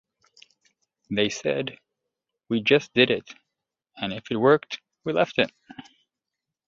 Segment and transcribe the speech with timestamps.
[1.11, 1.77] They said,
[2.49, 3.35] 'We just did it,
[3.97, 5.51] and if it worked, we left it.